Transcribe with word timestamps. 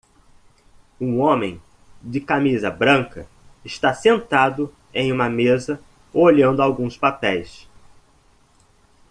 Um 0.99 1.19
homem 1.19 1.61
de 2.01 2.19
camisa 2.19 2.71
branca 2.71 3.27
está 3.63 3.93
sentado 3.93 4.73
em 4.91 5.11
uma 5.11 5.29
mesa 5.29 5.79
olhando 6.11 6.59
alguns 6.63 6.97
papéis 6.97 7.67